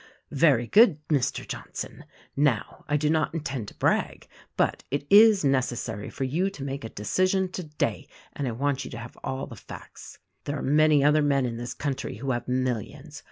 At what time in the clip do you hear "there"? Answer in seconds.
10.45-10.57